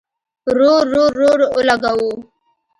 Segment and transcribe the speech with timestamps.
[0.57, 2.11] رور، رور، رور اولګوو